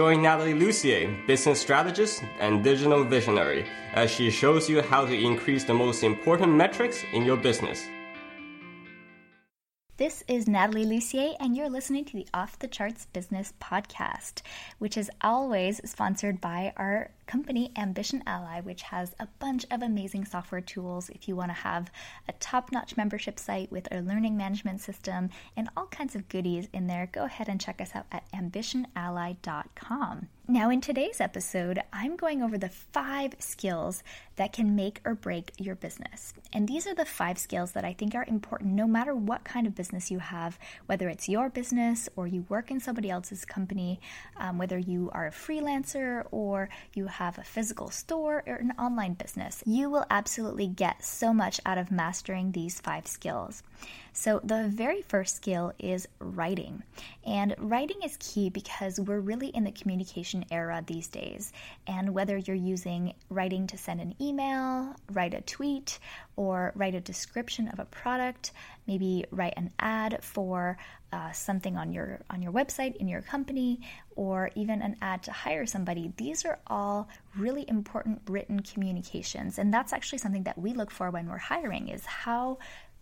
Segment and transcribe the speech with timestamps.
[0.00, 5.64] Join Natalie Lussier, business strategist and digital visionary, as she shows you how to increase
[5.64, 7.84] the most important metrics in your business.
[9.98, 14.40] This is Natalie Lussier, and you're listening to the Off the Charts Business Podcast,
[14.78, 20.24] which is always sponsored by our company Ambition Ally, which has a bunch of amazing
[20.24, 21.88] software tools if you want to have
[22.28, 26.66] a top notch membership site with our learning management system and all kinds of goodies
[26.72, 27.08] in there.
[27.12, 30.28] Go ahead and check us out at ambitionally.com.
[30.50, 34.02] Now, in today's episode, I'm going over the five skills
[34.34, 36.34] that can make or break your business.
[36.52, 39.68] And these are the five skills that I think are important no matter what kind
[39.68, 44.00] of business you have, whether it's your business or you work in somebody else's company,
[44.38, 49.12] um, whether you are a freelancer or you have a physical store or an online
[49.12, 49.62] business.
[49.66, 53.62] You will absolutely get so much out of mastering these five skills.
[54.12, 56.82] So, the very first skill is writing.
[57.24, 61.52] And writing is key because we're really in the communication era these days.
[61.86, 65.98] And whether you're using writing to send an email, write a tweet,
[66.36, 68.52] or write a description of a product,
[68.86, 70.76] maybe write an ad for
[71.12, 73.80] uh, something on your on your website in your company
[74.14, 79.74] or even an ad to hire somebody these are all really important written communications and
[79.74, 82.56] that's actually something that we look for when we're hiring is how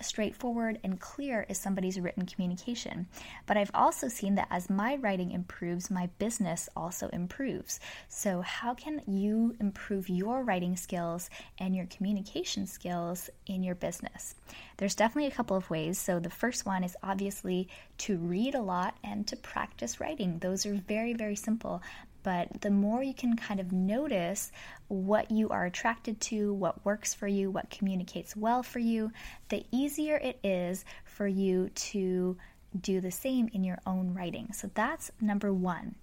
[0.00, 3.06] straightforward and clear is somebody's written communication.
[3.46, 7.80] But I've also seen that as my writing improves, my business also improves.
[8.08, 14.34] So, how can you improve your writing skills and your communication skills in your business?
[14.76, 15.98] There's definitely a couple of ways.
[15.98, 20.38] So, the first one is obviously to read a lot and to practice writing.
[20.38, 21.82] Those are very, very simple.
[22.22, 24.52] But the more you can kind of notice
[24.88, 29.12] what you are attracted to, what works for you, what communicates well for you,
[29.48, 32.36] the easier it is for you to
[32.78, 34.52] do the same in your own writing.
[34.52, 35.94] So that's number one.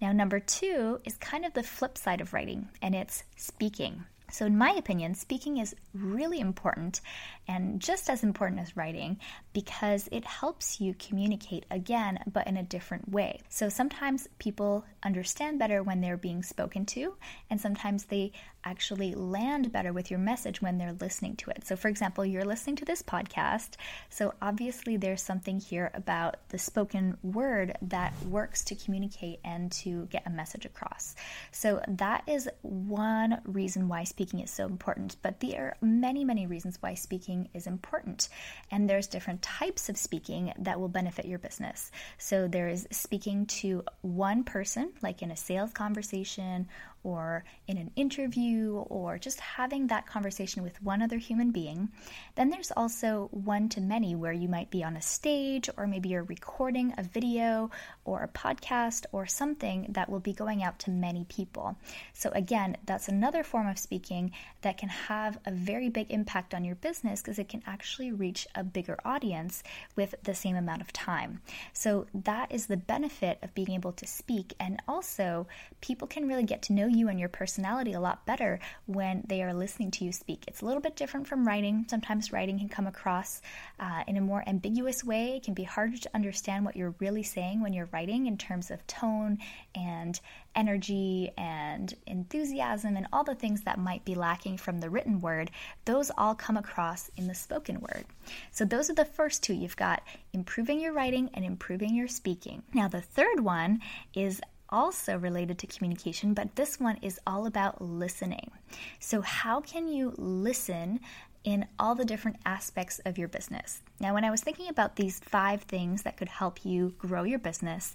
[0.00, 4.04] Now, number two is kind of the flip side of writing, and it's speaking.
[4.30, 7.00] So, in my opinion, speaking is really important
[7.48, 9.18] and just as important as writing
[9.52, 13.40] because it helps you communicate again, but in a different way.
[13.48, 17.14] So, sometimes people understand better when they're being spoken to,
[17.50, 18.32] and sometimes they
[18.64, 21.66] actually land better with your message when they're listening to it.
[21.66, 23.70] So, for example, you're listening to this podcast,
[24.08, 30.06] so obviously there's something here about the spoken word that works to communicate and to
[30.06, 31.14] get a message across.
[31.52, 36.46] So, that is one reason why speaking is so important, but there are many, many
[36.46, 38.28] reasons why speaking is important.
[38.70, 41.90] And there's different types of speaking that will benefit your business.
[42.18, 46.68] So, there is speaking to one person, like in a sales conversation
[47.02, 51.88] or in an interview or just having that conversation with one other human being.
[52.34, 56.10] Then there's also one to many where you might be on a stage or maybe
[56.10, 57.70] you're recording a video
[58.04, 61.76] or a podcast or something that will be going out to many people.
[62.12, 64.32] So, again, that's another form of speaking
[64.62, 68.46] that can have a very big impact on your business because it can actually reach
[68.54, 69.62] a bigger audience
[69.96, 71.40] with the same amount of time.
[71.72, 74.54] So, that is the benefit of being able to speak.
[74.58, 75.46] And also,
[75.80, 79.42] people can really get to know you and your personality a lot better when they
[79.42, 80.44] are listening to you speak.
[80.46, 81.86] It's a little bit different from writing.
[81.88, 83.42] Sometimes writing can come across
[83.78, 85.36] uh, in a more ambiguous way.
[85.36, 88.70] It can be harder to understand what you're really saying when you're writing in terms
[88.70, 89.38] of tone
[89.74, 90.20] and
[90.54, 95.50] energy and enthusiasm and all the things that might be lacking from the written word.
[95.84, 98.04] Those all come across in the spoken word.
[98.50, 99.54] So, those are the first two.
[99.54, 100.02] You've got
[100.32, 102.62] improving your writing and improving your speaking.
[102.74, 103.80] Now, the third one
[104.14, 108.50] is also related to communication, but this one is all about listening.
[108.98, 111.00] So, how can you listen
[111.44, 113.82] in all the different aspects of your business?
[113.98, 117.38] Now, when I was thinking about these five things that could help you grow your
[117.38, 117.94] business,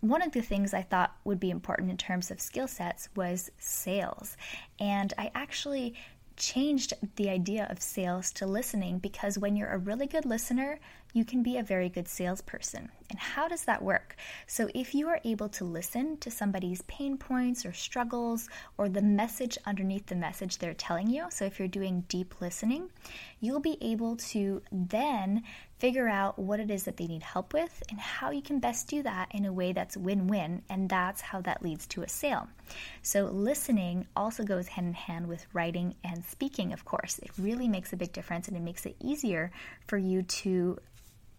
[0.00, 3.50] one of the things I thought would be important in terms of skill sets was
[3.58, 4.36] sales.
[4.80, 5.94] And I actually
[6.36, 10.80] changed the idea of sales to listening because when you're a really good listener,
[11.12, 12.90] you can be a very good salesperson.
[13.10, 14.16] And how does that work?
[14.46, 18.48] So, if you are able to listen to somebody's pain points or struggles
[18.78, 22.88] or the message underneath the message they're telling you, so if you're doing deep listening,
[23.40, 25.42] you'll be able to then
[25.78, 28.88] figure out what it is that they need help with and how you can best
[28.88, 30.62] do that in a way that's win win.
[30.70, 32.48] And that's how that leads to a sale.
[33.02, 37.18] So, listening also goes hand in hand with writing and speaking, of course.
[37.18, 39.50] It really makes a big difference and it makes it easier
[39.86, 40.78] for you to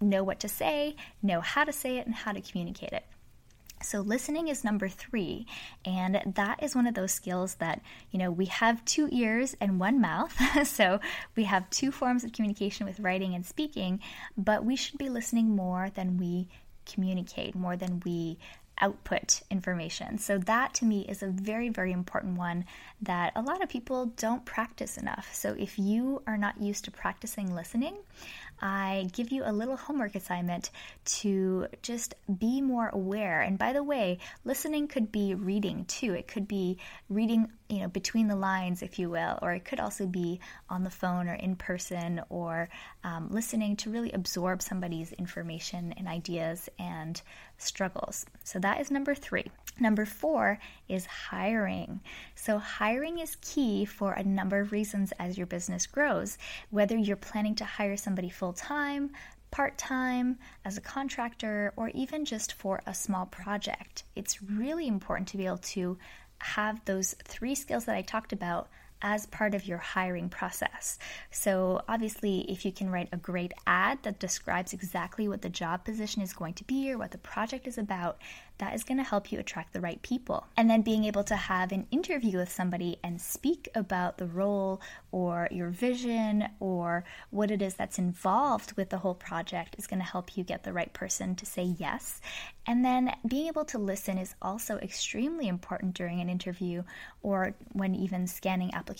[0.03, 3.05] know what to say, know how to say it, and how to communicate it.
[3.83, 5.45] So, listening is number three,
[5.83, 9.79] and that is one of those skills that, you know, we have two ears and
[9.79, 10.39] one mouth.
[10.67, 10.99] so,
[11.35, 13.99] we have two forms of communication with writing and speaking,
[14.37, 16.47] but we should be listening more than we
[16.85, 18.37] communicate, more than we
[18.79, 20.17] output information.
[20.17, 22.63] So, that to me is a very, very important one
[23.01, 25.29] that a lot of people don't practice enough.
[25.33, 27.97] So, if you are not used to practicing listening,
[28.61, 30.69] I give you a little homework assignment
[31.05, 33.41] to just be more aware.
[33.41, 36.13] And by the way, listening could be reading too.
[36.13, 36.77] It could be
[37.09, 40.39] reading, you know, between the lines, if you will, or it could also be
[40.69, 42.69] on the phone or in person or
[43.03, 47.21] um, listening to really absorb somebody's information and ideas and
[47.57, 48.25] struggles.
[48.43, 49.45] So that is number three.
[49.79, 52.01] Number four is hiring.
[52.35, 56.37] So, hiring is key for a number of reasons as your business grows.
[56.69, 59.11] Whether you're planning to hire somebody full time,
[59.51, 65.29] part time, as a contractor, or even just for a small project, it's really important
[65.29, 65.97] to be able to
[66.39, 68.67] have those three skills that I talked about
[69.03, 70.97] as part of your hiring process.
[71.29, 75.83] So, obviously, if you can write a great ad that describes exactly what the job
[75.83, 78.17] position is going to be or what the project is about,
[78.59, 80.45] that is going to help you attract the right people.
[80.55, 84.79] And then being able to have an interview with somebody and speak about the role
[85.11, 89.99] or your vision or what it is that's involved with the whole project is going
[89.99, 92.21] to help you get the right person to say yes.
[92.65, 96.83] And then being able to listen is also extremely important during an interview
[97.21, 98.92] or when even scanning applications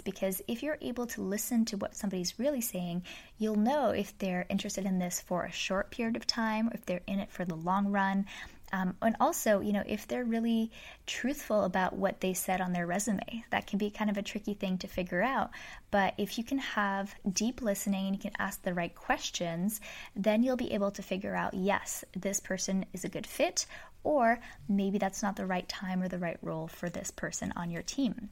[0.00, 3.02] because if you're able to listen to what somebody's really saying,
[3.38, 6.86] you'll know if they're interested in this for a short period of time, or if
[6.86, 8.26] they're in it for the long run.
[8.72, 10.70] Um, and also, you know, if they're really
[11.06, 14.54] truthful about what they said on their resume, that can be kind of a tricky
[14.54, 15.50] thing to figure out.
[15.90, 19.80] But if you can have deep listening and you can ask the right questions,
[20.14, 23.66] then you'll be able to figure out yes, this person is a good fit,
[24.04, 27.70] or maybe that's not the right time or the right role for this person on
[27.70, 28.30] your team.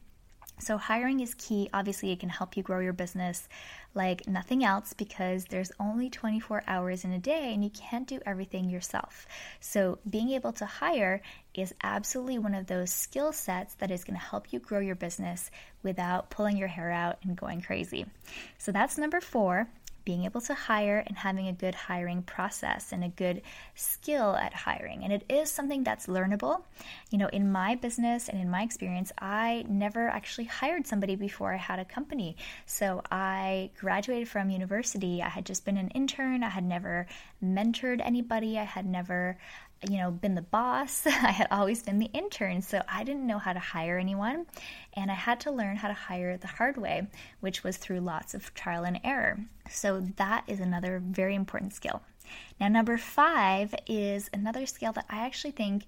[0.58, 1.68] So, hiring is key.
[1.72, 3.48] Obviously, it can help you grow your business
[3.94, 8.20] like nothing else because there's only 24 hours in a day and you can't do
[8.26, 9.26] everything yourself.
[9.60, 11.22] So, being able to hire
[11.54, 14.94] is absolutely one of those skill sets that is going to help you grow your
[14.94, 15.50] business
[15.82, 18.06] without pulling your hair out and going crazy.
[18.58, 19.68] So, that's number four
[20.08, 23.42] being able to hire and having a good hiring process and a good
[23.74, 25.04] skill at hiring.
[25.04, 26.62] And it is something that's learnable.
[27.10, 31.52] You know, in my business and in my experience, I never actually hired somebody before
[31.52, 32.38] I had a company.
[32.64, 35.22] So I graduated from university.
[35.22, 36.42] I had just been an intern.
[36.42, 37.06] I had never
[37.44, 38.58] mentored anybody.
[38.58, 39.36] I had never
[39.88, 41.06] you know, been the boss.
[41.06, 44.46] I had always been the intern, so I didn't know how to hire anyone.
[44.94, 47.06] And I had to learn how to hire the hard way,
[47.40, 49.38] which was through lots of trial and error.
[49.70, 52.02] So that is another very important skill.
[52.60, 55.84] Now, number five is another skill that I actually think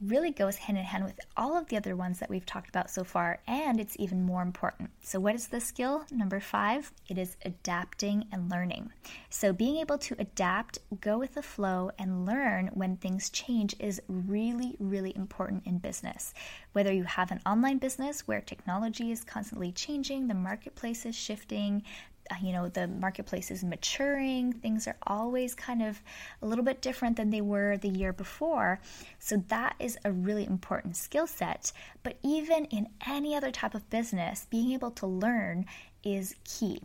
[0.00, 2.90] really goes hand in hand with all of the other ones that we've talked about
[2.90, 4.90] so far, and it's even more important.
[5.02, 6.04] So, what is the skill?
[6.10, 8.90] Number five, it is adapting and learning.
[9.30, 14.00] So, being able to adapt, go with the flow, and learn when things change is
[14.08, 16.34] really, really important in business.
[16.74, 21.84] Whether you have an online business where technology is constantly changing, the marketplace is shifting,
[22.30, 26.00] uh, you know the marketplace is maturing things are always kind of
[26.42, 28.80] a little bit different than they were the year before.
[29.18, 31.70] So that is a really important skill set.
[32.02, 35.66] But even in any other type of business being able to learn
[36.02, 36.80] is key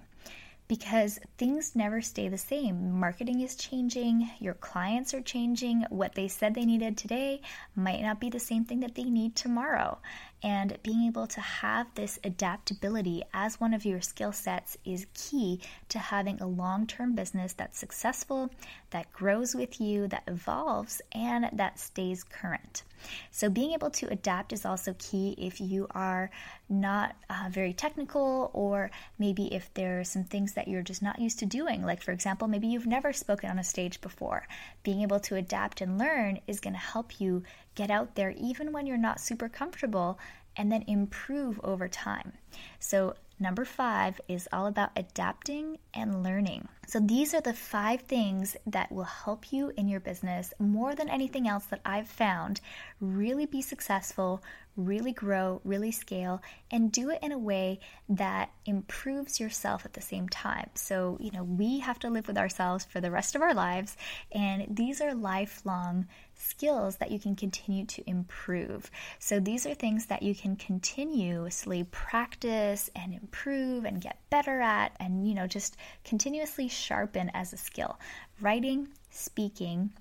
[0.69, 2.97] because things never stay the same.
[2.97, 5.83] Marketing is changing, your clients are changing.
[5.89, 7.41] What they said they needed today
[7.75, 9.97] might not be the same thing that they need tomorrow.
[10.41, 15.59] And being able to have this adaptability as one of your skill sets is key
[15.89, 18.49] to having a long term business that's successful,
[18.91, 22.83] that grows with you, that evolves, and that stays current.
[23.31, 26.29] So, being able to adapt is also key if you are
[26.67, 31.19] not uh, very technical, or maybe if there are some things that you're just not
[31.19, 31.83] used to doing.
[31.83, 34.47] Like, for example, maybe you've never spoken on a stage before.
[34.83, 37.43] Being able to adapt and learn is going to help you
[37.75, 40.19] get out there even when you're not super comfortable
[40.55, 42.33] and then improve over time.
[42.79, 46.67] So, number five is all about adapting and learning.
[46.89, 51.07] So, these are the five things that will help you in your business more than
[51.07, 52.61] anything else that I've found
[52.99, 54.41] really be successful,
[54.75, 56.41] really grow, really scale,
[56.71, 57.79] and do it in a way
[58.09, 60.71] that improves yourself at the same time.
[60.73, 63.95] So, you know, we have to live with ourselves for the rest of our lives,
[64.31, 66.07] and these are lifelong
[66.39, 68.89] skills that you can continue to improve.
[69.19, 74.95] So these are things that you can continuously practice and improve and get better at
[74.99, 77.99] and you know just continuously sharpen as a skill.
[78.41, 79.91] Writing, speaking,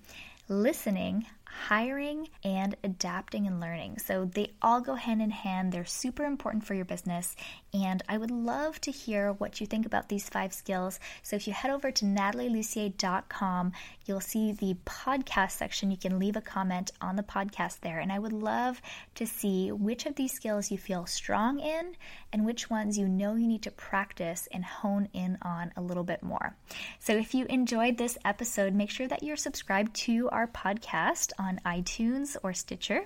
[0.47, 3.97] listening, hiring, and adapting and learning.
[3.99, 5.71] So they all go hand in hand.
[5.71, 7.35] They're super important for your business.
[7.73, 10.99] And I would love to hear what you think about these five skills.
[11.21, 13.73] So if you head over to natalielussier.com,
[14.05, 15.91] you'll see the podcast section.
[15.91, 17.99] You can leave a comment on the podcast there.
[17.99, 18.81] And I would love
[19.15, 21.95] to see which of these skills you feel strong in
[22.31, 26.03] and which ones you know you need to practice and hone in on a little
[26.03, 26.55] bit more.
[26.99, 31.59] So if you enjoyed this episode, make sure that you're subscribed to our podcast on
[31.65, 33.05] iTunes or Stitcher.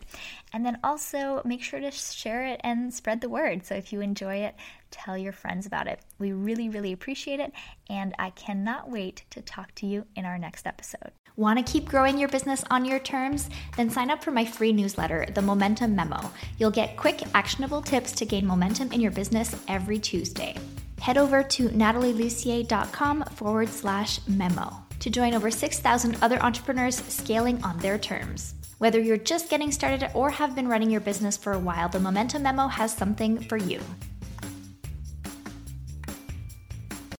[0.51, 3.65] And then also make sure to share it and spread the word.
[3.65, 4.55] So if you enjoy it,
[4.91, 6.01] tell your friends about it.
[6.19, 7.53] We really, really appreciate it.
[7.89, 11.11] And I cannot wait to talk to you in our next episode.
[11.35, 13.49] Want to keep growing your business on your terms?
[13.75, 16.31] Then sign up for my free newsletter, The Momentum Memo.
[16.59, 20.55] You'll get quick, actionable tips to gain momentum in your business every Tuesday.
[21.01, 27.77] Head over to natalielussier.com forward slash memo to join over 6,000 other entrepreneurs scaling on
[27.79, 28.55] their terms.
[28.77, 32.00] Whether you're just getting started or have been running your business for a while, the
[32.00, 33.81] Momentum Memo has something for you.